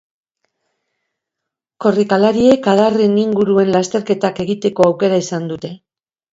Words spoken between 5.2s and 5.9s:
izan dute.